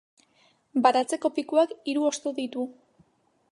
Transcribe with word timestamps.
Baratzeko 0.85 1.31
pikuak 1.37 1.75
hiru 1.93 2.09
hosto 2.11 2.35
ditu. 2.41 2.67